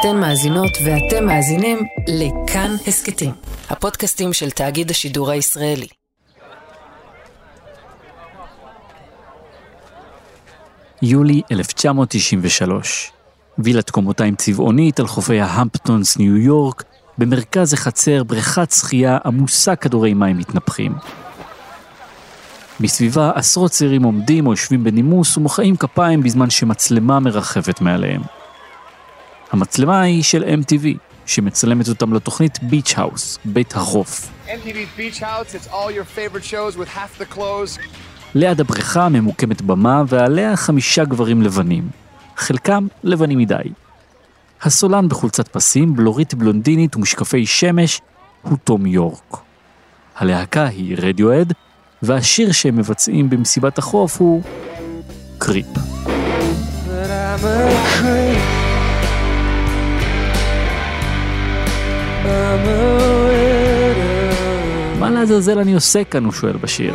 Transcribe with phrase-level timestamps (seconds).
[0.00, 3.32] אתן מאזינות ואתם מאזינים לכאן הסכתים,
[3.70, 5.86] הפודקאסטים של תאגיד השידור הישראלי.
[11.02, 13.12] יולי 1993.
[13.58, 16.84] וילת קומותיים צבעונית על חופי ההמפטונס, ניו יורק,
[17.18, 20.94] במרכז החצר בריכת שחייה עמוסה כדורי מים מתנפחים.
[22.80, 28.37] מסביבה עשרות צעירים עומדים או יושבים בנימוס ומוחאים כפיים בזמן שמצלמה מרחפת מעליהם.
[29.50, 30.86] המצלמה היא של MTV,
[31.26, 34.30] שמצלמת אותם לתוכנית ביץ' האוס, בית החוף.
[38.34, 41.88] ליד הבריכה ממוקמת במה ועליה חמישה גברים לבנים,
[42.36, 43.54] חלקם לבנים מדי.
[44.62, 48.00] הסולן בחולצת פסים, בלורית בלונדינית ומשקפי שמש
[48.42, 49.36] הוא תום יורק.
[50.16, 51.52] הלהקה היא רדיואד,
[52.02, 54.42] והשיר שהם מבצעים במסיבת החוף הוא
[55.38, 55.66] קריפ.
[65.00, 66.94] מה לעזאזל אני עושה כאן, הוא שואל בשיר.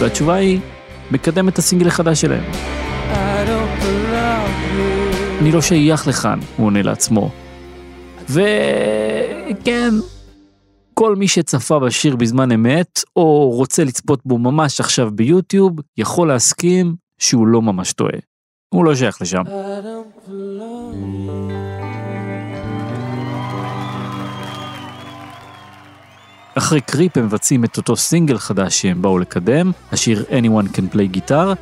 [0.00, 0.60] והתשובה היא,
[1.10, 2.44] מקדם את הסינגל החדש שלהם.
[5.40, 7.30] אני לא שייך לכאן, הוא עונה לעצמו.
[8.30, 9.90] וכן,
[10.94, 16.94] כל מי שצפה בשיר בזמן אמת, או רוצה לצפות בו ממש עכשיו ביוטיוב, יכול להסכים
[17.18, 18.18] שהוא לא ממש טועה.
[18.74, 19.42] הוא לא שייך לשם.
[26.58, 31.16] אחרי קריפ הם מבצעים את אותו סינגל חדש שהם באו לקדם, השיר Anyone Can Play
[31.16, 31.56] Guitar,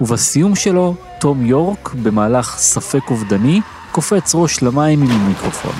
[0.00, 3.60] ובסיום שלו, תום יורק, במהלך ספק אובדני,
[3.92, 5.74] קופץ ראש למים עם המיקרופון.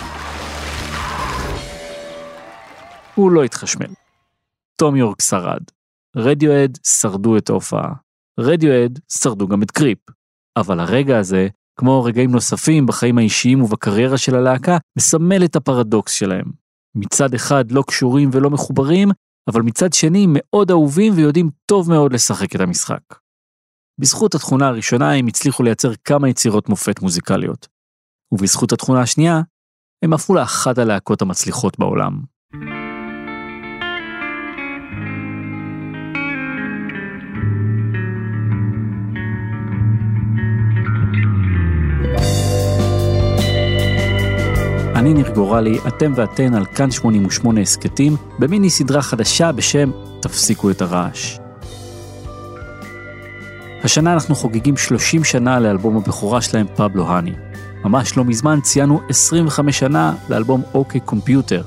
[3.14, 3.86] הוא לא התחשמל.
[4.76, 5.62] תום יורק שרד.
[6.16, 7.92] רדיואד שרדו את ההופעה.
[8.40, 9.98] רדיואד שרדו גם את קריפ.
[10.56, 16.61] אבל הרגע הזה, כמו רגעים נוספים בחיים האישיים ובקריירה של הלהקה, מסמל את הפרדוקס שלהם.
[16.94, 19.08] מצד אחד לא קשורים ולא מחוברים,
[19.50, 23.00] אבל מצד שני מאוד אהובים ויודעים טוב מאוד לשחק את המשחק.
[24.00, 27.68] בזכות התכונה הראשונה הם הצליחו לייצר כמה יצירות מופת מוזיקליות.
[28.32, 29.40] ובזכות התכונה השנייה,
[30.04, 32.31] הם הפכו לאחת הלהקות המצליחות בעולם.
[45.02, 49.90] אני ניר גורלי, אתם ואתן על כאן 88 הסכתים, במיני סדרה חדשה בשם
[50.20, 51.38] תפסיקו את הרעש.
[53.84, 57.32] השנה אנחנו חוגגים 30 שנה לאלבום הבכורה שלהם, פבלו האני.
[57.84, 61.62] ממש לא מזמן ציינו 25 שנה לאלבום אוקיי קומפיוטר.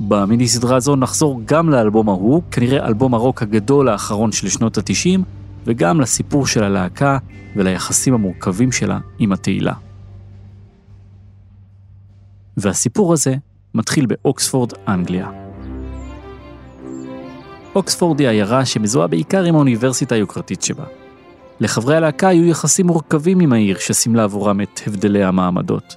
[0.00, 5.20] במיני סדרה הזו נחזור גם לאלבום ההוא, כנראה אלבום הרוק הגדול האחרון של שנות ה-90,
[5.66, 7.18] וגם לסיפור של הלהקה
[7.56, 9.87] וליחסים המורכבים שלה עם התהילה.
[12.60, 13.34] והסיפור הזה
[13.74, 15.30] מתחיל באוקספורד, אנגליה.
[17.74, 20.84] אוקספורד היא עיירה שמזוהה בעיקר עם האוניברסיטה היוקרתית שבה.
[21.60, 25.96] לחברי הלהקה היו יחסים מורכבים עם העיר שסימלה עבורם את הבדלי המעמדות.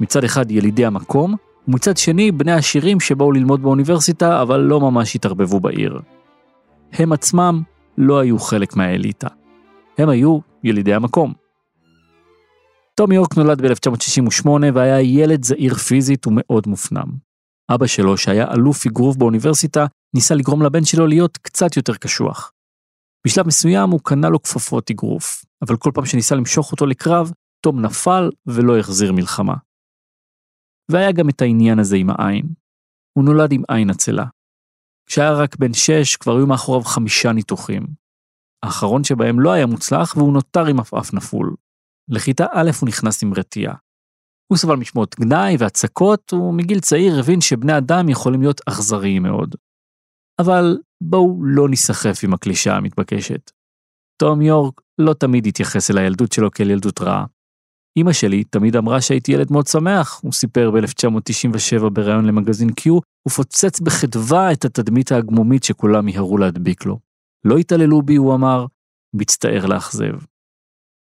[0.00, 1.34] מצד אחד ילידי המקום,
[1.68, 6.00] ומצד שני בני השירים שבאו ללמוד באוניברסיטה אבל לא ממש התערבבו בעיר.
[6.92, 7.62] הם עצמם
[7.98, 9.28] לא היו חלק מהאליטה.
[9.98, 11.47] הם היו ילידי המקום.
[12.98, 17.06] תום יורק נולד ב-1968 והיה ילד זעיר פיזית ומאוד מופנם.
[17.74, 22.52] אבא שלו, שהיה אלוף אגרוף באוניברסיטה, ניסה לגרום לבן שלו להיות קצת יותר קשוח.
[23.26, 27.80] בשלב מסוים הוא קנה לו כפפות אגרוף, אבל כל פעם שניסה למשוך אותו לקרב, תום
[27.80, 29.54] נפל ולא החזיר מלחמה.
[30.90, 32.46] והיה גם את העניין הזה עם העין.
[33.18, 34.24] הוא נולד עם עין עצלה.
[35.06, 37.86] כשהיה רק בן שש, כבר היו מאחוריו חמישה ניתוחים.
[38.62, 41.54] האחרון שבהם לא היה מוצלח והוא נותר עם עפעף נפול.
[42.08, 43.74] לכיתה א' הוא נכנס עם רתיעה.
[44.52, 49.54] הוא סבל משמעות גנאי והצקות, ומגיל צעיר הבין שבני אדם יכולים להיות אכזריים מאוד.
[50.40, 53.50] אבל בואו לא ניסחף עם הקלישה המתבקשת.
[54.22, 57.24] תום יורק לא תמיד התייחס אל הילדות שלו כאל ילדות רעה.
[57.98, 62.90] אמא שלי תמיד אמרה שהייתי ילד מאוד שמח, הוא סיפר ב-1997 בריאיון למגזין Q,
[63.28, 66.98] ופוצץ בחדווה את התדמית ההגמומית שכולם מיהרו להדביק לו.
[67.44, 68.66] לא התעללו בי, הוא אמר,
[69.14, 70.14] מצטער לאכזב.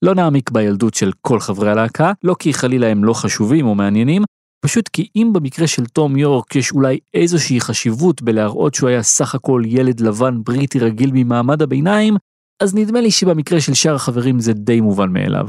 [0.02, 4.22] לא נעמיק בילדות של כל חברי הלהקה, לא כי חלילה הם לא חשובים או מעניינים,
[4.64, 9.34] פשוט כי אם במקרה של תום יורק יש אולי איזושהי חשיבות בלהראות שהוא היה סך
[9.34, 12.16] הכל ילד לבן בריטי רגיל ממעמד הביניים,
[12.62, 15.48] אז נדמה לי שבמקרה של שאר החברים זה די מובן מאליו.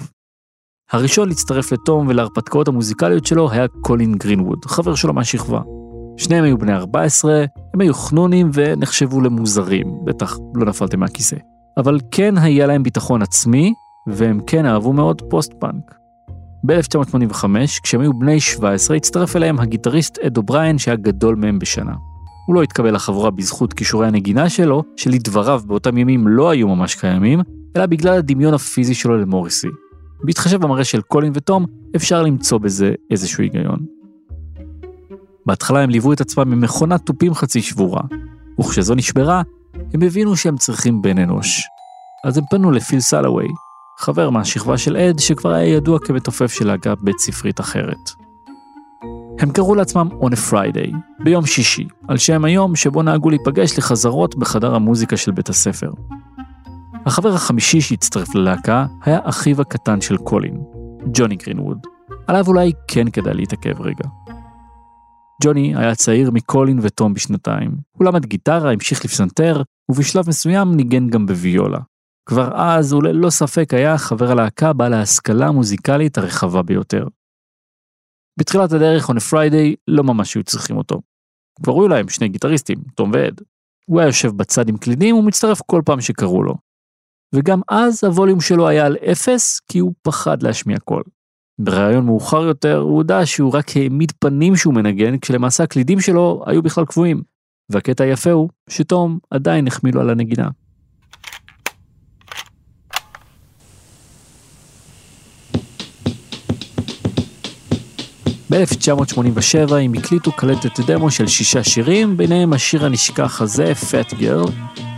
[0.91, 5.61] הראשון להצטרף לתום ולהרפתקאות המוזיקליות שלו היה קולין גרינווד, חבר שלו מהשכבה.
[6.17, 11.35] שניהם היו בני 14, הם היו חנונים ונחשבו למוזרים, בטח לא נפלתם מהכיסא.
[11.77, 13.73] אבל כן היה להם ביטחון עצמי,
[14.07, 15.95] והם כן אהבו מאוד פוסט-פאנק.
[16.65, 17.45] ב-1985,
[17.83, 21.93] כשהם היו בני 17, הצטרף אליהם הגיטריסט אד אובריין שהיה גדול מהם בשנה.
[22.47, 27.39] הוא לא התקבל לחבורה בזכות כישורי הנגינה שלו, שלדבריו באותם ימים לא היו ממש קיימים,
[27.77, 29.67] אלא בגלל הדמיון הפיזי שלו למוריסי.
[30.23, 31.65] בהתחשב במראה של קולין ותום,
[31.95, 33.85] אפשר למצוא בזה איזשהו היגיון.
[35.45, 38.01] בהתחלה הם ליוו את עצמם ממכונת תופים חצי שבורה,
[38.59, 39.41] וכשזו נשברה,
[39.93, 41.61] הם הבינו שהם צריכים בן אנוש.
[42.25, 43.47] אז הם פנו לפיל סלווי,
[44.03, 48.11] חבר מהשכבה של אד שכבר היה ידוע כמתופף של להקה בית ספרית אחרת.
[49.39, 54.35] הם קראו לעצמם On a Friday, ביום שישי, על שם היום שבו נהגו להיפגש לחזרות
[54.35, 55.91] בחדר המוזיקה של בית הספר.
[57.05, 60.63] החבר החמישי שהצטרף ללהקה היה אחיו הקטן של קולין,
[61.13, 61.87] ג'וני גרינווד.
[62.27, 64.05] עליו אולי כן כדאי להתעכב רגע.
[65.43, 67.71] ג'וני היה צעיר מקולין ותום בשנתיים.
[67.97, 71.79] הוא למד גיטרה, המשיך לפסנתר, ובשלב מסוים ניגן גם בוויולה.
[72.25, 77.07] כבר אז הוא ללא ספק היה חבר הלהקה בעל ההשכלה המוזיקלית הרחבה ביותר.
[78.39, 81.01] בתחילת הדרך, on a Friday, לא ממש היו צריכים אותו.
[81.63, 83.41] כבר היו להם שני גיטריסטים, תום ועד.
[83.85, 86.55] הוא היה יושב בצד עם קלידים ומצטרף כל פעם שקראו לו.
[87.35, 91.03] וגם אז הווליום שלו היה על אפס, כי הוא פחד להשמיע קול.
[91.59, 96.61] בריאיון מאוחר יותר הוא הודה שהוא רק העמיד פנים שהוא מנגן, כשלמעשה הקלידים שלו היו
[96.61, 97.21] בכלל קבועים.
[97.71, 100.49] והקטע היפה הוא שתום עדיין החמיא לו על הנגינה.
[108.53, 114.51] ב-1987 הם הקליטו קלטת דמו של שישה שירים, ביניהם השיר הנשכח הזה, Fat Girl,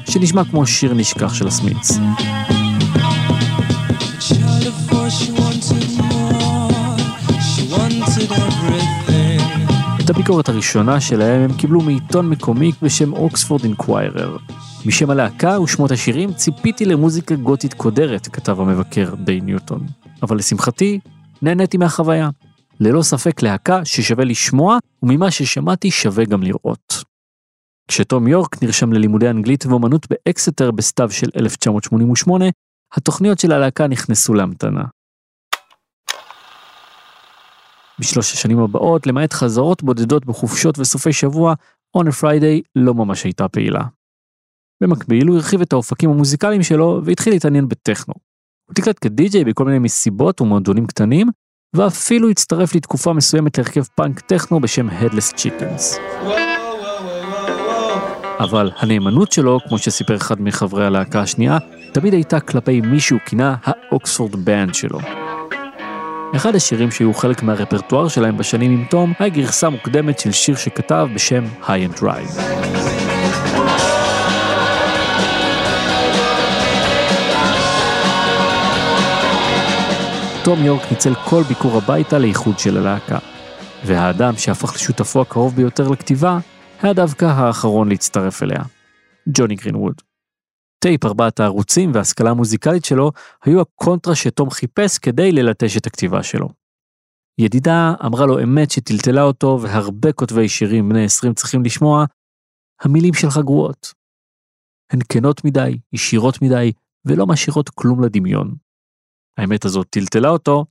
[0.10, 1.92] שנשמע כמו שיר נשכח של הסמיץ.
[10.04, 14.38] את הביקורת הראשונה שלהם הם קיבלו מעיתון מקומי בשם אוקספורד אינקוויירר.
[14.86, 19.86] משם הלהקה ושמות השירים ציפיתי למוזיקה גותית קודרת, כתב המבקר די ניוטון.
[20.24, 21.00] אבל לשמחתי,
[21.42, 22.30] נהניתי מהחוויה.
[22.80, 27.04] ללא ספק להקה ששווה לשמוע, וממה ששמעתי שווה גם לראות.
[27.88, 32.46] כשתום יורק נרשם ללימודי אנגלית ואומנות באקסטר בסתיו של 1988,
[32.94, 34.84] התוכניות של הלהקה נכנסו להמתנה.
[38.00, 41.54] בשלוש השנים הבאות, למעט חזרות בודדות בחופשות וסופי שבוע,
[41.98, 43.82] On a Friday לא ממש הייתה פעילה.
[44.84, 48.14] במקביל הוא הרחיב את האופקים המוזיקליים שלו והתחיל להתעניין בטכנו.
[48.66, 51.28] הוא תקלט כדי-ג'יי בכל מיני מסיבות ומועדונים קטנים,
[51.76, 56.00] ואפילו הצטרף לתקופה מסוימת להרכב פאנק טכנו בשם Headless Chickens.
[58.40, 61.58] אבל הנאמנות שלו, כמו שסיפר אחד מחברי הלהקה השנייה,
[61.92, 65.00] תמיד הייתה כלפי מי שהוא כינה האוקספורד בנד שלו.
[66.36, 71.08] אחד השירים שהיו חלק מהרפרטואר שלהם בשנים עם תום, היה גרסה מוקדמת של שיר שכתב
[71.14, 73.05] בשם High and Dry.
[80.46, 83.18] תום יורק ניצל כל ביקור הביתה לאיחוד של הלהקה.
[83.86, 86.38] והאדם שהפך לשותפו הקרוב ביותר לכתיבה,
[86.82, 88.64] היה דווקא האחרון להצטרף אליה.
[89.30, 90.02] ג'וני גרינווד.
[90.80, 93.12] טייפ ארבעת הערוצים וההשכלה המוזיקלית שלו
[93.44, 96.50] היו הקונטרה שתום חיפש כדי ללטש את הכתיבה שלו.
[97.38, 102.06] ידידה אמרה לו אמת שטלטלה אותו והרבה כותבי שירים בני 20 צריכים לשמוע,
[102.82, 103.94] המילים שלך גרועות.
[104.92, 106.72] הן כנות מדי, ישירות מדי,
[107.06, 108.65] ולא משאירות כלום לדמיון.
[109.38, 110.66] האמת הזאת טלטלה אותו,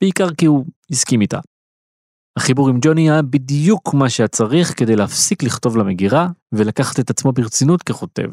[0.00, 1.38] בעיקר כי הוא הסכים איתה.
[2.38, 7.32] החיבור עם ג'וני היה בדיוק מה שהיה צריך כדי להפסיק לכתוב למגירה ולקחת את עצמו
[7.32, 8.30] ברצינות ככותב.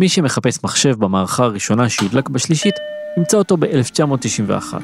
[0.00, 2.74] מי שמחפש מחשב במערכה הראשונה שהודלק בשלישית,
[3.16, 4.74] ימצא אותו ב-1991.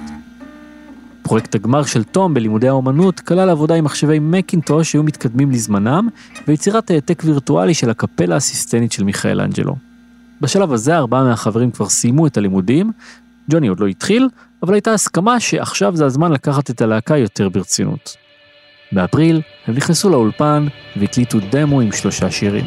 [1.22, 6.08] פרויקט הגמר של תום בלימודי האומנות כלל עבודה עם מחשבי מקינטוש שהיו מתקדמים לזמנם,
[6.48, 9.87] ויצירת העתק וירטואלי של הקפלה הסיסטנית של מיכאל אנג'לו.
[10.40, 12.92] בשלב הזה ארבעה מהחברים כבר סיימו את הלימודים,
[13.50, 14.28] ג'וני עוד לא התחיל,
[14.62, 18.16] אבל הייתה הסכמה שעכשיו זה הזמן לקחת את הלהקה יותר ברצינות.
[18.92, 20.66] באפריל הם נכנסו לאולפן
[20.96, 22.66] והקליטו דמו עם שלושה שירים.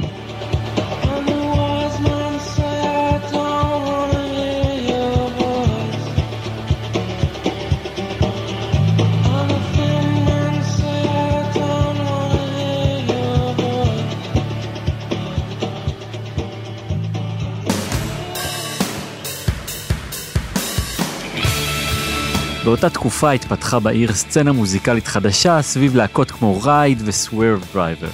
[22.71, 28.07] באותה תקופה התפתחה בעיר סצנה מוזיקלית חדשה סביב להקות כמו Ride ו Swervedriver.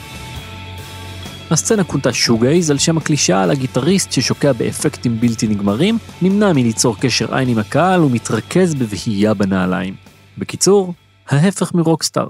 [1.51, 7.35] הסצנה כונתה שוגייז על שם הקלישאה על הגיטריסט ששוקע באפקטים בלתי נגמרים, נמנע מליצור קשר
[7.35, 9.95] עין עם הקהל ומתרכז בבהייה בנעליים.
[10.37, 10.93] בקיצור,
[11.27, 12.29] ההפך מרוקסטאר.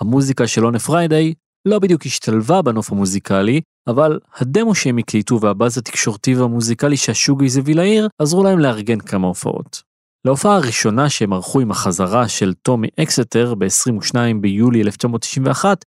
[0.00, 1.34] המוזיקה של On a Friday
[1.66, 8.08] לא בדיוק השתלבה בנוף המוזיקלי, אבל הדמו שהם הקליטו והבאז התקשורתי והמוזיקלי שהשוגייז הביא לעיר,
[8.18, 9.87] עזרו להם לארגן כמה הופעות.
[10.24, 15.84] להופעה הראשונה שהם ערכו עם החזרה של תום מאקסטר ב-22 ביולי 1991,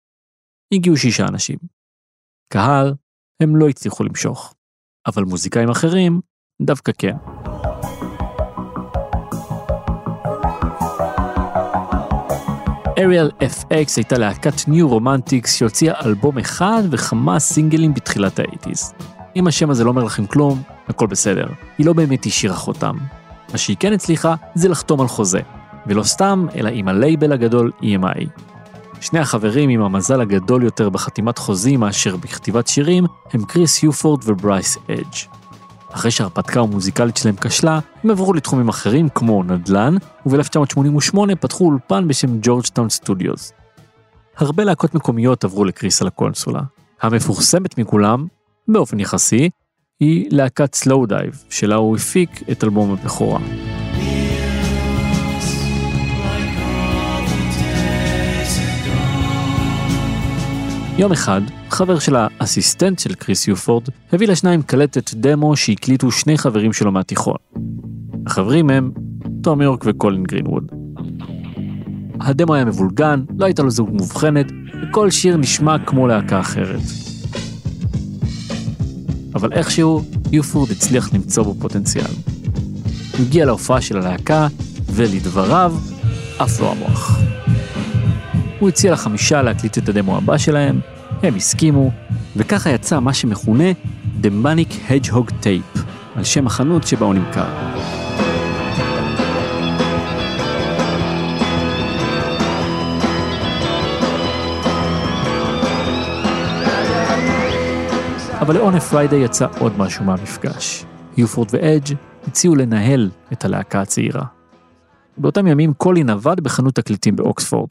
[0.73, 1.57] הגיעו שישה אנשים.
[2.53, 2.93] קהל
[3.41, 4.53] הם לא הצליחו למשוך,
[5.07, 6.21] אבל מוזיקאים אחרים
[6.61, 7.15] דווקא כן.
[12.97, 18.93] Aerial FX הייתה להקת New Romantics שהוציאה אלבום אחד וכמה סינגלים בתחילת האייטיז.
[19.35, 21.47] אם השם הזה לא אומר לכם כלום, הכל בסדר.
[21.77, 22.95] היא לא באמת השאירה חותם.
[23.55, 25.39] מה שהיא כן הצליחה זה לחתום על חוזה.
[25.87, 28.27] ולא סתם, אלא עם הלייבל הגדול EMI.
[29.01, 34.77] שני החברים עם המזל הגדול יותר בחתימת חוזים מאשר בכתיבת שירים הם קריס הופורד וברייס
[34.89, 35.15] אדג'.
[35.91, 39.95] אחרי שההרפתקה המוזיקלית שלהם כשלה, הם עברו לתחומים אחרים כמו נדל"ן,
[40.25, 43.53] וב-1988 פתחו אולפן בשם Courtyard Studios.
[44.37, 46.61] הרבה להקות מקומיות עברו לקריס על הקונסולה.
[47.01, 48.27] המפורסמת מכולם,
[48.67, 49.49] באופן יחסי,
[49.99, 53.39] היא להקת Slowdive, שלה הוא הפיק את אלבום הבכורה.
[60.97, 63.83] יום אחד, חבר של האסיסטנט של קריס הופורד
[64.13, 67.37] הביא לשניים קלטת דמו שהקליטו שני חברים שלו מהתיכון.
[68.25, 68.91] החברים הם
[69.43, 70.71] תום יורק וקולין גרינווד.
[72.19, 74.51] הדמו היה מבולגן, לא הייתה לו זוג מובחנת,
[74.83, 76.81] וכל שיר נשמע כמו להקה אחרת.
[79.35, 82.11] אבל איכשהו, יופורד הצליח למצוא בו פוטנציאל.
[83.17, 84.47] הוא הגיע להופעה של הלהקה,
[84.89, 85.75] ולדבריו,
[86.39, 87.19] עף לו המוח.
[88.59, 90.79] הוא הציע לחמישה להקליט את הדמו הבא שלהם,
[91.23, 91.91] הם הסכימו,
[92.35, 93.71] וככה יצא מה שמכונה
[94.21, 95.79] The Manic Hedgehog Tape,
[96.15, 97.47] על שם החנות שבה הוא נמכר.
[108.45, 110.85] אבל a Friday יצא עוד משהו מהמפגש.
[111.17, 111.95] יופורד ואדג'
[112.27, 114.25] הציעו לנהל את הלהקה הצעירה.
[115.17, 117.69] באותם ימים קולין עבד בחנות תקליטים באוקספורד,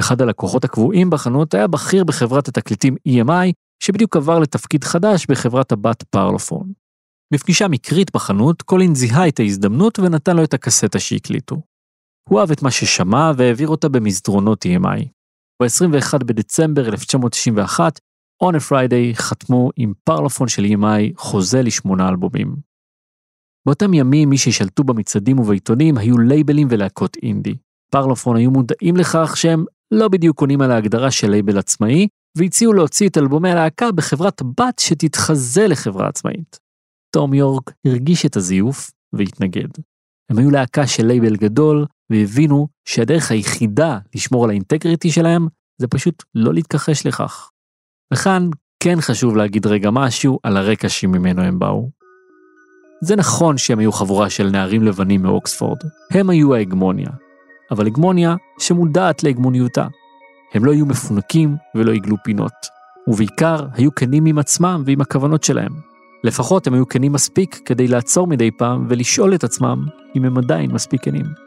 [0.00, 3.52] אחד הלקוחות הקבועים בחנות היה בכיר בחברת התקליטים EMI,
[3.82, 6.72] שבדיוק עבר לתפקיד חדש בחברת הבת פרלופון.
[7.34, 11.62] בפגישה מקרית בחנות, קולין זיהה את ההזדמנות ונתן לו את הקסטה שהקליטו.
[12.28, 15.04] הוא אהב את מה ששמע והעביר אותה במסדרונות EMI.
[15.62, 18.00] ב-21 בדצמבר 1991,
[18.44, 22.56] On a Friday חתמו עם פרלופון של EMI חוזה לשמונה אלבומים.
[23.66, 27.56] באותם ימים מי ששלטו במצעדים ובעיתונים היו לייבלים ולהקות אינדי.
[27.92, 33.08] פרלופון היו מודעים לכך שהם לא בדיוק עונים על ההגדרה של לייבל עצמאי, והציעו להוציא
[33.08, 36.58] את אלבומי הלהקה בחברת בת שתתחזה לחברה עצמאית.
[37.14, 39.68] תום יורק הרגיש את הזיוף והתנגד.
[40.30, 45.48] הם היו להקה של לייבל גדול, והבינו שהדרך היחידה לשמור על ה integrity שלהם
[45.80, 47.50] זה פשוט לא להתכחש לכך.
[48.12, 48.48] וכאן
[48.80, 51.90] כן חשוב להגיד רגע משהו על הרקע שממנו הם באו.
[53.00, 55.78] זה נכון שהם היו חבורה של נערים לבנים מאוקספורד,
[56.10, 57.10] הם היו ההגמוניה,
[57.70, 59.86] אבל הגמוניה שמודעת להגמוניותה.
[60.54, 62.52] הם לא היו מפונקים ולא עיגלו פינות,
[63.08, 65.72] ובעיקר היו כנים עם עצמם ועם הכוונות שלהם.
[66.24, 69.86] לפחות הם היו כנים מספיק כדי לעצור מדי פעם ולשאול את עצמם
[70.16, 71.45] אם הם עדיין מספיק כנים.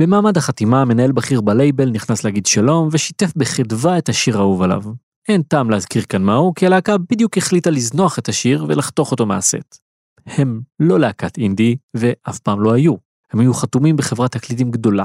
[0.00, 4.82] במעמד החתימה, מנהל בכיר בלייבל נכנס להגיד שלום ושיתף בחדווה את השיר האהוב עליו.
[5.28, 9.78] אין טעם להזכיר כאן מהו, כי הלהקה בדיוק החליטה לזנוח את השיר ולחתוך אותו מהסט.
[10.26, 12.94] הם לא להקת אינדי, ואף פעם לא היו.
[13.32, 15.04] הם היו חתומים בחברת תקליטים גדולה,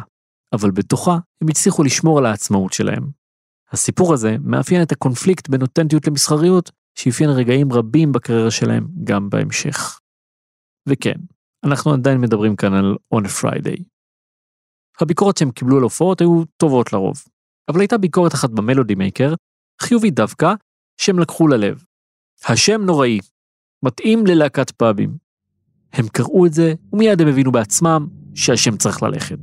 [0.54, 3.10] אבל בתוכה הם הצליחו לשמור על העצמאות שלהם.
[3.72, 10.00] הסיפור הזה מאפיין את הקונפליקט בין אותנטיות למסחריות, שאפיין רגעים רבים בקריירה שלהם גם בהמשך.
[10.90, 11.16] וכן,
[11.64, 13.93] אנחנו עדיין מדברים כאן על On a Friday.
[15.02, 17.24] הביקורת שהם קיבלו על הופעות היו טובות לרוב,
[17.70, 19.34] אבל הייתה ביקורת אחת במלודי מייקר,
[19.82, 20.54] חיובית דווקא,
[20.98, 21.84] שהם לקחו ללב.
[22.46, 23.20] השם נוראי,
[23.84, 25.18] מתאים ללהקת פאבים.
[25.94, 29.40] הם קראו את זה, ומיד הם הבינו בעצמם שהשם צריך ללכת.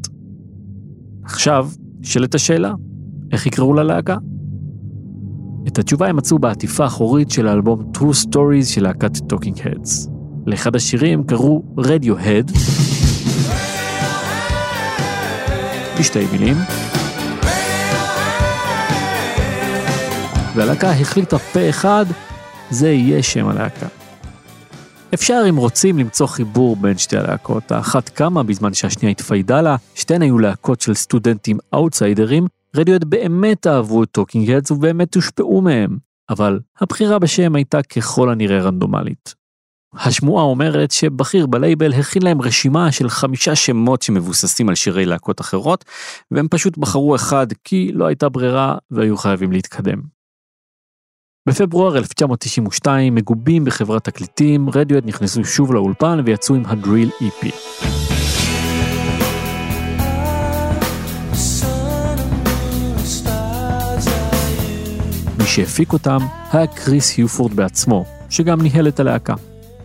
[1.25, 1.69] עכשיו,
[2.01, 2.75] נשאלת השאלה,
[3.33, 4.17] איך יקראו ללהקה?
[5.69, 10.11] את התשובה הם מצאו בעטיפה האחורית של האלבום True Stories של להקת Talking Heads.
[10.47, 12.53] לאחד השירים קראו Radiohead,
[16.01, 16.57] בשתי מילים,
[20.55, 22.05] והלהקה החליטה פה אחד,
[22.71, 23.87] זה יהיה שם הלהקה.
[25.15, 30.23] אפשר אם רוצים למצוא חיבור בין שתי הלהקות, האחת קמה בזמן שהשנייה התפיידה לה, שתיהן
[30.23, 35.99] היו להקות של סטודנטים אאוטסיידרים, רדיוהד באמת אהבו את Talking Heads ובאמת הושפעו מהם,
[36.31, 39.40] אבל הבחירה בשם הייתה ככל הנראה רנדומלית.
[39.95, 45.85] השמועה אומרת שבכיר בלייבל הכין להם רשימה של חמישה שמות שמבוססים על שירי להקות אחרות,
[46.31, 50.01] והם פשוט בחרו אחד כי לא הייתה ברירה והיו חייבים להתקדם.
[51.49, 57.47] בפברואר 1992, מגובים בחברת תקליטים, רדיואט נכנסו שוב לאולפן ויצאו עם הדריל EP.
[65.39, 66.19] מי שהפיק אותם
[66.53, 69.35] היה קריס היופורד בעצמו, שגם ניהל את הלהקה.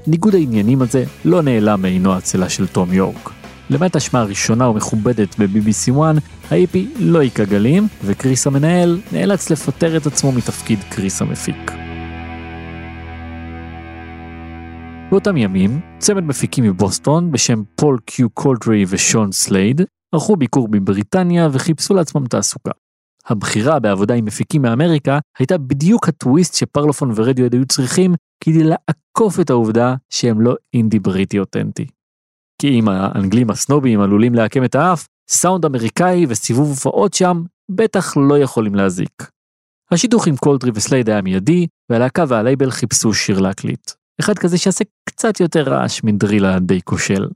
[0.08, 3.32] ניגוד העניינים הזה לא נעלם מעינו העצלה של תום יורק.
[3.70, 6.16] למעט השמעה ראשונה ומכובדת ב-BBC 1,
[6.52, 11.72] ה-EP לא היכה גלים, וקריס המנהל נאלץ לפטר את עצמו מתפקיד קריס המפיק.
[15.12, 19.82] באותם ימים, צמד מפיקים מבוסטון בשם פול קיו קולדרי ושון סלייד
[20.16, 22.72] ערכו ביקור בבריטניה וחיפשו לעצמם תעסוקה.
[23.28, 29.50] הבחירה בעבודה עם מפיקים מאמריקה הייתה בדיוק הטוויסט שפרלופון ורדיוהד היו צריכים כדי לעקוף את
[29.50, 31.88] העובדה שהם לא אינדי בריטי אותנטי.
[32.62, 38.40] כי אם האנגלים הסנובים עלולים לעקם את האף, סאונד אמריקאי וסיבוב הופעות שם בטח לא
[38.40, 39.32] יכולים להזיק.
[39.92, 43.92] השידוך עם קולדרי וסלייד היה מיידי, והלהקה והלייבל חיפשו שיר להקליט.
[44.20, 47.28] אחד כזה שיעשה קצת יותר רעש מ Drill הדי כושל.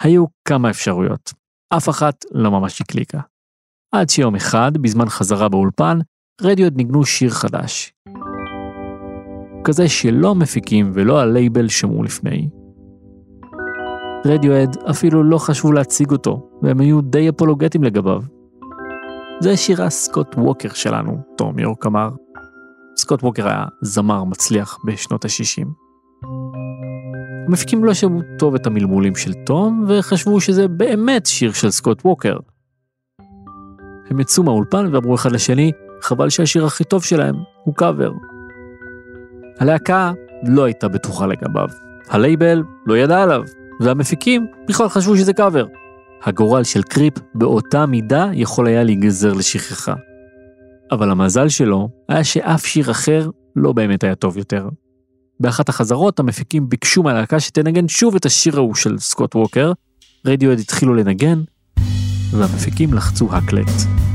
[0.00, 1.32] היו כמה אפשרויות,
[1.76, 3.20] אף אחת לא ממש הקליקה.
[3.94, 5.98] עד שיום אחד, בזמן חזרה באולפן,
[6.40, 7.92] רדיוהד ניגנו שיר חדש.
[9.64, 12.48] כזה שלא המפיקים ולא הלייבל שמעו לפני.
[14.26, 18.22] רדיואד אפילו לא חשבו להציג אותו, והם היו די אפולוגטיים לגביו.
[19.40, 22.08] זה שירה סקוט ווקר שלנו, תום יורק אמר.
[22.96, 25.66] סקוט ווקר היה זמר מצליח בשנות ה-60.
[27.48, 32.36] המפיקים לא שמעו טוב את המלמולים של תום, וחשבו שזה באמת שיר של סקוט ווקר.
[34.10, 38.12] הם יצאו מהאולפן ואמרו אחד לשני, חבל שהשיר הכי טוב שלהם הוא קאבר.
[39.60, 40.12] הלהקה
[40.46, 41.68] לא הייתה בטוחה לגביו.
[42.08, 43.42] הלייבל לא ידע עליו,
[43.80, 45.66] והמפיקים בכלל חשבו שזה קאבר.
[46.24, 49.94] הגורל של Creep באותה מידה יכול היה להיגזר לשכחה.
[50.92, 54.68] אבל המזל שלו היה שאף שיר אחר לא באמת היה טוב יותר.
[55.40, 59.72] באחת החזרות המפיקים ביקשו מהלהקה שתנגן שוב את השיר ההוא של סקוט ווקר,
[60.26, 61.42] רדיוהד התחילו לנגן,
[62.30, 64.11] והמפיקים לחצו הקלט.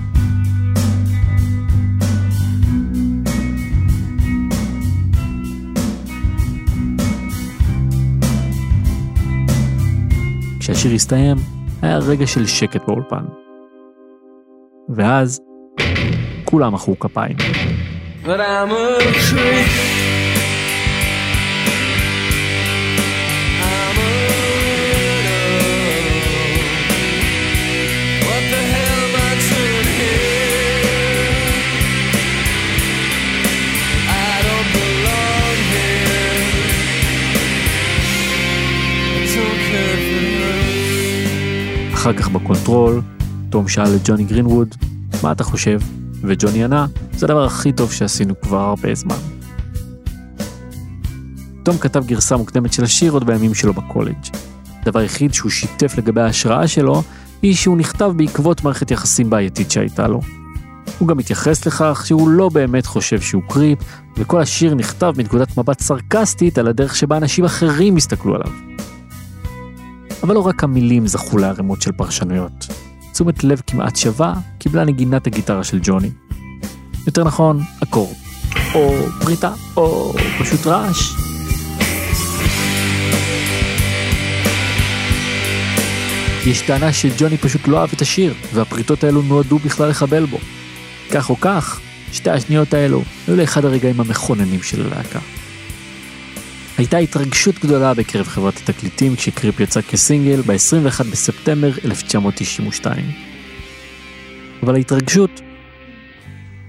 [10.68, 11.38] כשהשיר הסתיים,
[11.82, 13.26] היה רגע של שקט באולפן.
[14.90, 15.42] ואז,
[16.44, 17.38] כולם מחאו כפיים.
[18.24, 20.07] But I'm a creep.
[42.08, 43.02] אחר כך ב control,
[43.50, 44.76] תום שאל את ג'וני גרינווד,
[45.24, 45.80] מה אתה חושב?
[46.24, 49.16] וג'וני ענה, זה הדבר הכי טוב שעשינו כבר הרבה זמן.
[51.64, 54.16] תום כתב גרסה מוקדמת של השיר עוד בימים שלו בקולג'.
[54.82, 57.04] הדבר היחיד שהוא שיתף לגבי ההשראה שלו,
[57.42, 60.22] היא שהוא נכתב בעקבות מערכת יחסים בעייתית שהייתה לו.
[61.00, 63.80] הוא גם מתייחס לכך שהוא לא באמת חושב שהוא creep,
[64.18, 68.67] וכל השיר נכתב מנקודת מבט סרקסטית על הדרך שבה אנשים אחרים הסתכלו עליו.
[70.24, 72.68] אבל לא רק המילים זכו לערימות של פרשנויות.
[73.14, 76.10] תשומת לב כמעט שווה קיבלה נגינת הגיטרה של ג'וני.
[77.08, 78.16] יותר נכון, אקורד.
[78.76, 81.14] או פריטה, או פשוט רעש.
[86.48, 90.38] יש טענה שג'וני פשוט לא אהב את השיר, והפריטות האלו נועדו בכלל לחבל בו.
[91.12, 91.80] כך או כך,
[92.12, 95.20] שתי השניות האלו היו לאחד הרגעים המכוננים של הלהקה.
[96.78, 103.06] הייתה התרגשות גדולה בקרב חברת התקליטים כשקריפ יצא כסינגל ב-21 בספטמבר 1992.
[104.64, 105.42] אבל ההתרגשות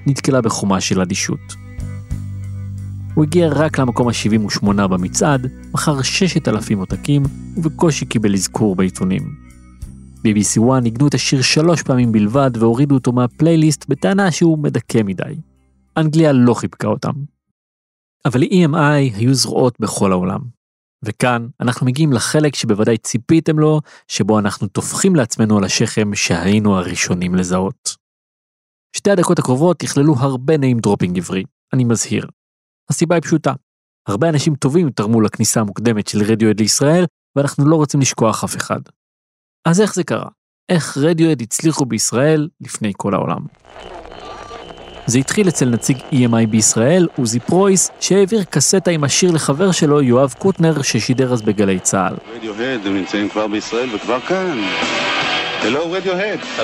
[0.06, 1.54] נתקלה בחומה של אדישות.
[3.14, 7.22] הוא הגיע רק למקום ה-78 במצעד, מכר 6,000 עותקים,
[7.56, 9.22] ובקושי קיבל אזכור בעיתונים.
[10.18, 15.34] BBC One ניגנו את השיר שלוש פעמים בלבד והורידו אותו מהפלייליסט בטענה שהוא מדכא מדי.
[15.96, 17.37] אנגליה לא חיבקה אותם.
[18.24, 20.40] אבל ל-EMI היו זרועות בכל העולם.
[21.04, 27.34] וכאן אנחנו מגיעים לחלק שבוודאי ציפיתם לו, שבו אנחנו טופחים לעצמנו על השכם שהיינו הראשונים
[27.34, 27.96] לזהות.
[28.96, 32.26] שתי הדקות הקרובות יכללו הרבה name dropping עברי, אני מזהיר.
[32.90, 33.52] הסיבה היא פשוטה,
[34.08, 37.04] הרבה אנשים טובים תרמו לכניסה המוקדמת של רדיוהד לישראל,
[37.36, 38.80] ואנחנו לא רוצים לשכוח אף אחד.
[39.68, 40.28] אז איך זה קרה?
[40.68, 43.46] איך רדיוהד הצליחו בישראל לפני כל העולם?
[45.08, 50.34] זה התחיל אצל נציג EMI בישראל, עוזי פרויס, שהעביר קסטה עם השיר לחבר שלו, יואב
[50.38, 52.14] קוטנר, ששידר אז בגלי צה"ל.
[52.36, 54.58] רדיוהד, הם נמצאים כבר בישראל וכבר כאן.
[55.62, 56.62] Hello, Radiohead.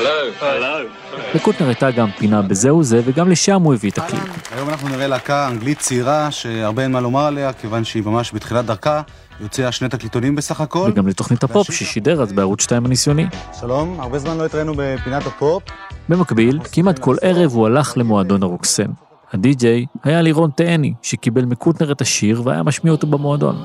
[1.35, 4.53] לקוטנר הייתה גם פינה בזהו זה, וגם לשם הוא הביא את הקליפ.
[4.53, 8.65] היום אנחנו נראה להקה אנגלית צעירה, שהרבה אין מה לומר עליה, כיוון שהיא ממש בתחילת
[8.65, 9.03] דרכה.
[9.39, 10.91] היא הוציאה שני תקליטונים בסך הכל.
[10.93, 13.27] וגם לתוכנית הפופ ששידר אז בערוץ 2 הניסיוני.
[13.61, 15.63] שלום, הרבה זמן לא התראינו בפינת הפופ.
[16.09, 18.91] במקביל, כמעט כל ערב הוא הלך למועדון הרוקסן.
[19.33, 23.57] הדי-ג'יי היה לירון תאני, שקיבל מקוטנר את השיר והיה משמיע אותו במועדון.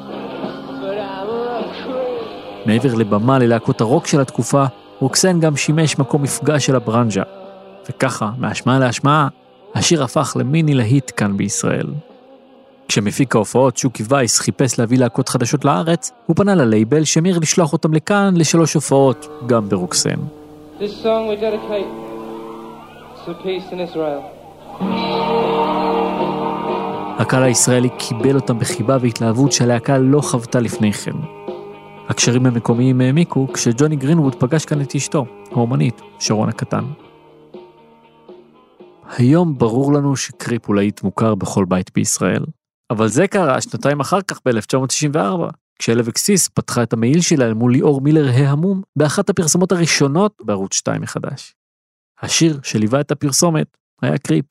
[2.66, 4.66] מעבר לבמה ללהקות הרוק של התקופה,
[5.00, 7.24] רוקסן גם שימש מקום מפגש של הברנז'ה.
[7.90, 9.28] וככה, מהשמעה להשמעה,
[9.76, 11.88] השיר הפך למיני להיט כאן בישראל.
[12.88, 17.94] כשמפיק ההופעות שוקי וייס חיפש להביא להקות חדשות לארץ, הוא פנה ללייבל שמיהר לשלוח אותם
[17.94, 20.20] לכאן לשלוש הופעות, גם ברוקסן.
[20.80, 21.92] This song we dedicate
[23.26, 24.40] to peace in Israel.
[27.20, 31.39] הקהל הישראלי קיבל אותם בחיבה והתלהבות שהלהקה לא חוותה לפני כן.
[32.10, 36.84] הקשרים המקומיים העמיקו כשג'וני גרינווד פגש כאן את אשתו, האומנית, שרון הקטן.
[39.18, 42.46] היום ברור לנו שקריפ הוא להיט מוכר בכל בית בישראל.
[42.90, 47.72] אבל זה קרה שנתיים אחר כך ב-1994, כשאלב אקסיס פתחה את המעיל שלה אל מול
[47.72, 51.56] ליאור מילר ההמום באחת הפרסומות הראשונות בערוץ 2 מחדש.
[52.22, 54.46] השיר שליווה את הפרסומת היה קריפ.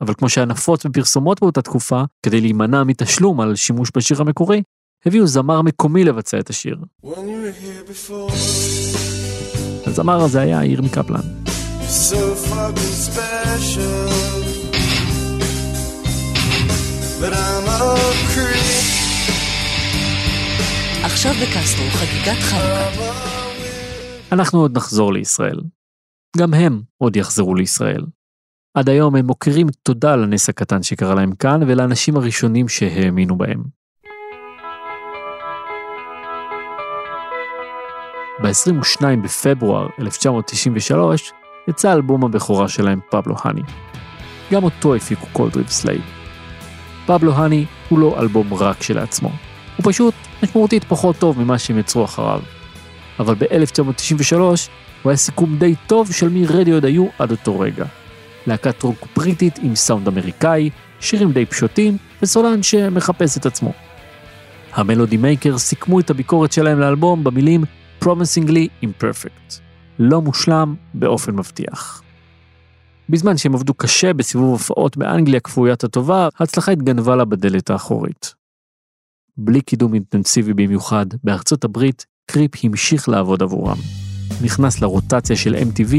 [0.00, 4.62] אבל כמו שהיה נפוץ בפרסומות באותה תקופה, כדי להימנע מתשלום על שימוש בשיר המקורי,
[5.06, 6.76] הביאו זמר מקומי לבצע את השיר.
[7.04, 8.32] When you were here before,
[9.86, 11.20] הזמר הזה היה ירמי קפלן.
[11.88, 12.42] so.
[21.04, 23.12] עכשיו בקסטרו חגיגת חנוכה.
[24.32, 25.60] אנחנו עוד נחזור לישראל.
[26.36, 28.04] גם הם עוד יחזרו לישראל.
[28.74, 33.81] עד היום הם מוקירים תודה על הנס הקטן שקרה להם כאן ולאנשים הראשונים שהאמינו בהם.
[38.42, 41.32] ב-22 בפברואר 1993
[41.68, 43.62] יצא אלבום הבכורה שלהם, פבלו האני.
[44.52, 46.02] גם אותו הפיקו קולדרי וסלייד.
[47.06, 49.28] פבלו האני הוא לא אלבום רע כשלעצמו,
[49.76, 52.40] הוא פשוט משמעותית פחות טוב ממה שהם יצרו אחריו.
[53.18, 54.36] אבל ב-1993
[55.02, 57.84] הוא היה סיכום די טוב של מי רדיואד היו עד אותו רגע.
[58.46, 63.72] להקת רוק בריטית עם סאונד אמריקאי, שירים די פשוטים וסולן שמחפש את עצמו.
[64.72, 67.64] המלודי מייקר סיכמו את הביקורת שלהם לאלבום במילים
[68.02, 69.60] Promisingly Imperfect,
[69.98, 72.02] לא מושלם באופן מבטיח.
[73.08, 78.34] בזמן שהם עבדו קשה בסיבוב הופעות באנגליה כפוית הטובה, ההצלחה התגנבה לה בדלת האחורית.
[79.36, 83.76] בלי קידום אינטנסיבי במיוחד, בארצות הברית, קריפ המשיך לעבוד עבורם.
[84.42, 85.94] נכנס לרוטציה של MTV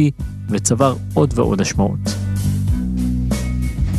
[0.49, 1.99] וצבר עוד ועוד השמעות.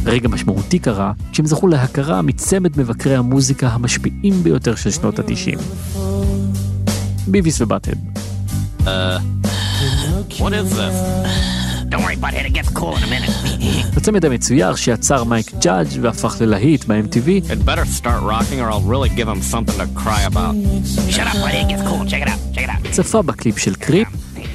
[0.04, 5.58] רגע משמעותי קרה כשהם זכו להכרה מצמד מבקרי המוזיקה המשפיעים ביותר של שנות ה-90.
[7.26, 7.98] ביביס ובאטהד.
[10.38, 10.96] What is this?
[11.90, 13.96] Don't worry, butthead, it gets cool in a minute.
[13.96, 17.28] הצמד המצויר שיצר מייק ג'אדג' והפך ללהיט ב-MTV.
[22.90, 24.08] צפה בקליפ של קריפ,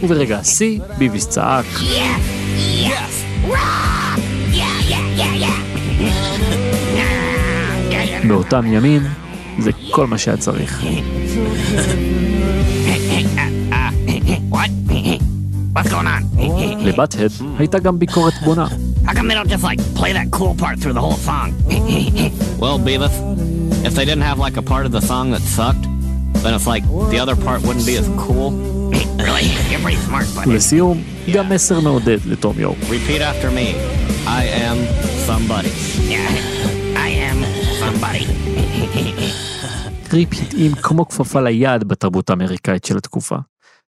[0.03, 1.65] וברגע השיא, ביביס צעק.
[8.27, 9.01] באותם ימים,
[9.59, 10.83] זה כל מה שהיה צריך.
[14.50, 14.70] What?
[15.74, 16.22] What's going on?
[16.78, 18.66] לבאטהד הייתה גם ביקורת בונה.
[19.06, 21.48] How come they don't just like play that cool part through the whole song?
[22.62, 23.14] well, Beavis,
[23.88, 25.86] if they didn't have like a part of the song that sucked,
[26.42, 28.50] then it's like the other part wouldn't be as cool.
[29.26, 29.46] really?
[29.70, 30.50] You're pretty smart, buddy.
[30.50, 31.02] ולסיום,
[31.34, 32.78] גם מסר מעודד לתום יורק.
[32.82, 33.66] Repeat after me.
[34.26, 34.76] I am
[35.26, 35.72] somebody.
[36.14, 37.38] Yeah, I am
[37.80, 38.24] somebody.
[40.08, 43.36] קריפ התאים כמו כפפה ליד בתרבות האמריקאית של התקופה.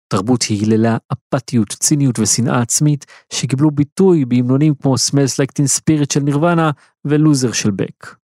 [0.09, 6.21] תרבות שהיללה אפתיות, ציניות ושנאה עצמית, שקיבלו ביטוי בהמנונים כמו Smells Like Teen Spirit של
[6.21, 6.71] נירוונה
[7.05, 8.15] ו Loser של בק.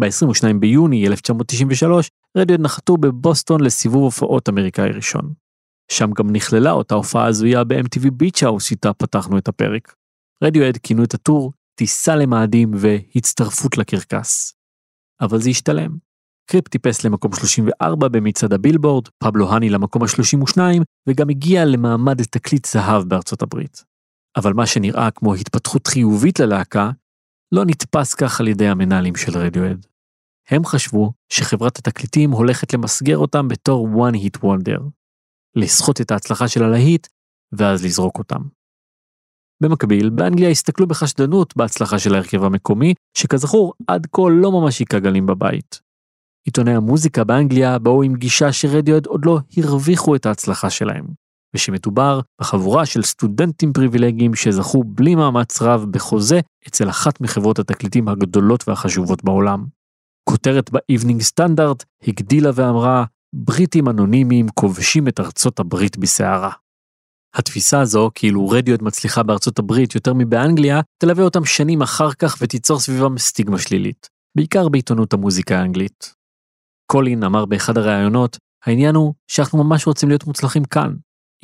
[0.00, 5.32] ב-22 ביוני 1993, רדיוהד נחתו בבוסטון לסיבוב הופעות אמריקאי ראשון.
[5.92, 9.94] שם גם נכללה אותה הופעה הזויה ב-MTV Beach House איתה פתחנו את הפרק.
[10.44, 14.54] רדיוהד כינו את ה tour טיסה למאדים והצטרפות לקרקס.
[15.20, 15.96] אבל זה השתלם.
[16.46, 20.58] Creep טיפס למקום 34 במצעד הבילבורד, פבלו האני למקום ה-32,
[21.08, 23.84] וגם הגיע למעמד תקליט זהב בארצות הברית.
[24.36, 26.90] אבל מה שנראה כמו התפתחות חיובית ללהקה,
[27.52, 29.86] לא נתפס כך על ידי המנהלים של רדיואד.
[30.50, 34.82] הם חשבו שחברת התקליטים הולכת למסגר אותם בתור one hit wonder.
[35.56, 37.06] לסחוט את ההצלחה של הלהיט,
[37.52, 38.40] ואז לזרוק אותם.
[39.62, 45.26] במקביל, באנגליה הסתכלו בחשדנות בהצלחה של ההרכב המקומי, שכזכור, עד כה לא ממש היכה גלים
[45.26, 45.80] בבית.
[46.44, 51.04] עיתוני המוזיקה באנגליה באו עם גישה שרדיואד עוד לא הרוויחו את ההצלחה שלהם.
[51.54, 58.68] ושמדובר בחבורה של סטודנטים פריבילגיים שזכו בלי מאמץ רב בחוזה אצל אחת מחברות התקליטים הגדולות
[58.68, 59.64] והחשובות בעולם.
[60.28, 66.50] כותרת באיבנינג סטנדרט הגדילה ואמרה, בריטים אנונימיים כובשים את ארצות הברית בסערה.
[67.34, 72.80] התפיסה הזו, כאילו רדיואט מצליחה בארצות הברית יותר מבאנגליה, תלווה אותם שנים אחר כך ותיצור
[72.80, 76.21] סביבם סטיגמה שלילית, בעיקר בעיתונות המוזיקה האנגלית.
[76.86, 80.96] קולין אמר באחד הראיונות, העניין הוא שאנחנו ממש רוצים להיות מוצלחים כאן.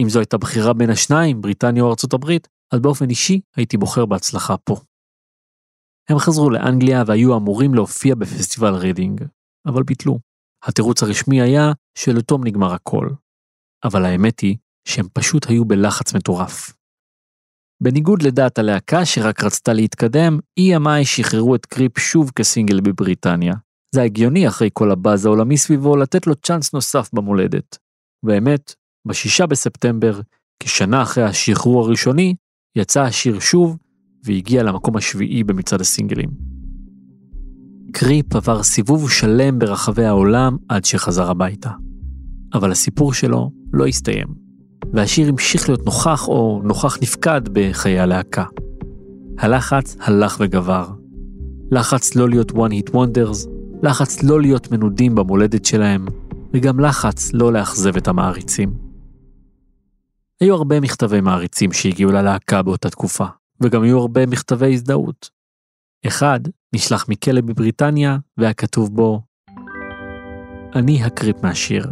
[0.03, 4.07] אם זו הייתה בחירה בין השניים, בריטניה או ארצות הברית, אז באופן אישי הייתי בוחר
[4.07, 4.77] בהצלחה פה.
[6.09, 9.25] הם חזרו לאנגליה והיו אמורים להופיע בפסטיבל רידינג,
[9.67, 10.19] אבל ביטלו.
[10.65, 13.09] התירוץ הרשמי היה שלתום נגמר הקול.
[13.85, 14.57] אבל האמת היא
[14.89, 16.73] שהם פשוט היו בלחץ מטורף.
[17.83, 23.55] בניגוד לדעת הלהקה שרק רצתה להתקדם, EMI שחררו את Creep שוב כסינגל בבריטניה.
[23.95, 27.79] זה הגיוני אחרי כל הבאז העולמי סביבו לתת לו צ'אנס נוסף במולדת.
[28.25, 28.75] באמת,
[29.07, 30.21] בשישה בספטמבר,
[30.63, 32.35] כשנה אחרי השחרור הראשוני,
[32.77, 33.77] יצא השיר שוב
[34.25, 36.29] והגיע למקום השביעי במצעד הסינגלים.
[37.93, 41.71] קריפ עבר סיבוב שלם ברחבי העולם עד שחזר הביתה.
[42.55, 44.27] אבל הסיפור שלו לא הסתיים,
[44.93, 48.45] והשיר המשיך להיות נוכח או נוכח נפקד בחיי הלהקה.
[49.39, 50.89] הלחץ הלך וגבר.
[51.71, 56.07] לחץ לא להיות one hit wonders, לחץ לא להיות מנודים במולדת שלהם,
[56.53, 58.75] וגם לחץ לא לאכזב את המעריצים.
[60.41, 63.27] היו הרבה מכתבי מעריצים שהגיעו ללהקה באותה תקופה,
[63.61, 65.31] וגם היו הרבה מכתבי הזדהות.
[66.07, 66.41] אחד
[66.73, 69.21] נשלח מכלא בבריטניה והיה כתוב בו
[70.75, 71.87] אני הקריפ מהשיר.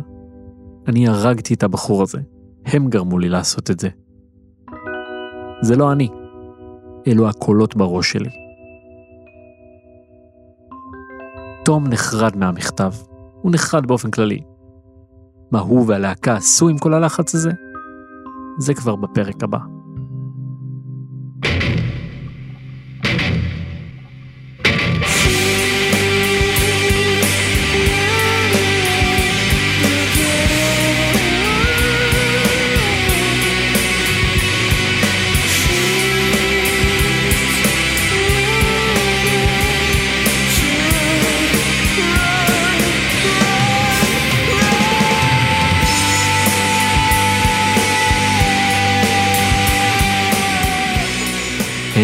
[0.88, 2.18] אני הרגתי את הבחור הזה.
[2.64, 3.88] הם גרמו לי לעשות את זה.
[5.62, 6.08] זה לא אני.
[7.06, 8.45] אלו הקולות בראש שלי.
[11.66, 12.92] תום נחרד מהמכתב.
[13.42, 14.40] הוא נחרד באופן כללי.
[15.50, 17.50] מה הוא והלהקה עשו עם כל הלחץ הזה?
[18.58, 19.58] זה כבר בפרק הבא.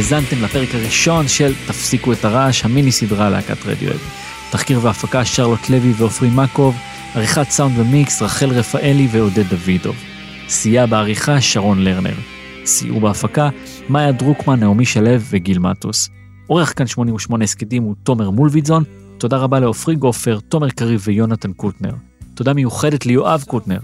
[0.02, 3.98] האזנתם לפרק הראשון של תפסיקו את הרעש, המיני סדרה להקת רדיואד.
[4.50, 6.76] תחקיר והפקה שרלוט לוי ועופרי מקוב,
[7.14, 9.96] עריכת סאונד ומיקס רחל רפאלי ועודד דוידוב.
[10.48, 12.14] סייע בעריכה שרון לרנר.
[12.64, 13.48] סייעו בהפקה
[13.88, 16.08] מאיה דרוקמן, נעמי שלו וגיל מטוס.
[16.46, 18.84] עורך כאן 88 הסכתים הוא תומר מולביטזון.
[19.18, 21.94] תודה רבה לעופרי גופר, תומר קריב ויונתן קוטנר.
[22.34, 23.78] תודה מיוחדת ליואב קוטנר.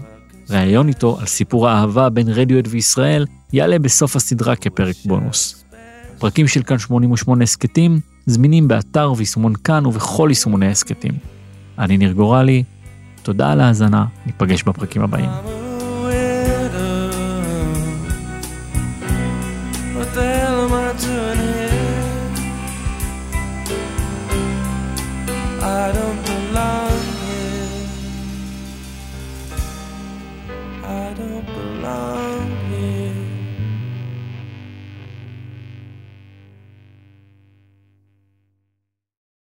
[0.49, 5.68] ראיון איתו על סיפור האהבה בין רדיואד וישראל יעלה בסוף הסדרה כפרק בונוס.
[6.19, 11.11] פרקים של כאן 88 הסכתים זמינים באתר ויישומון כאן ובכל יישומוני ההסכתים.
[11.79, 12.63] אני ניר גורלי,
[13.23, 15.29] תודה על ההאזנה, ניפגש בפרקים הבאים.